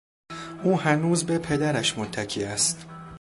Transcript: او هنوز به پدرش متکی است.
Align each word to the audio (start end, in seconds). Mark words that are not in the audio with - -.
او 0.63 0.79
هنوز 0.79 1.23
به 1.25 1.37
پدرش 1.37 1.97
متکی 1.97 2.43
است. 2.43 2.85